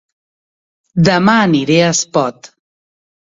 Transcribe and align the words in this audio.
Dema 1.09 1.35
aniré 1.41 1.77
a 1.83 1.91
Espot 1.97 2.49